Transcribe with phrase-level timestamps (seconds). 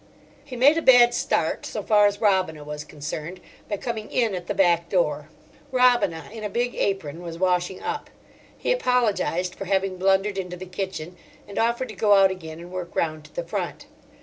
[0.43, 4.47] He made a bad start, so far as Robina was concerned, by coming in at
[4.47, 5.29] the back door.
[5.71, 8.09] Robina, in a big apron, was washing up.
[8.57, 11.17] He apologised for having blundered into the kitchen,
[11.47, 13.85] and offered to go out again and work round to the front.